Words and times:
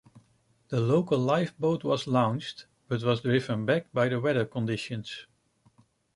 The 0.69 0.79
local 0.79 1.19
lifeboat 1.19 1.83
was 1.83 2.07
launched, 2.07 2.65
but 2.87 3.03
was 3.03 3.21
driven 3.21 3.67
back 3.67 3.93
by 3.93 4.09
the 4.09 4.19
weather 4.19 4.45
conditions. 4.45 5.27